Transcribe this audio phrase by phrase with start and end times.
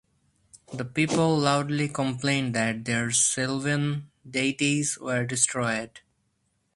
[0.73, 6.01] The people loudly complained that their sylvan deities were destroyed.